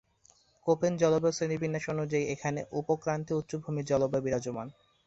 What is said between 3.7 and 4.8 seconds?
জলবায়ু বিরাজমান।